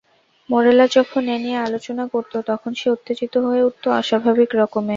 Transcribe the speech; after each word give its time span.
মোরেলা 0.49 0.85
যখন 0.95 1.23
এ 1.27 1.37
নিয়ে 1.39 1.59
আলোচনা 1.59 2.03
করত 2.13 2.33
তখন 2.49 2.71
সে 2.79 2.87
উত্তেজিত 2.95 3.33
হয়ে 3.45 3.65
উঠত 3.69 3.83
অস্বাভাবিক 3.99 4.49
রকমে। 4.61 4.89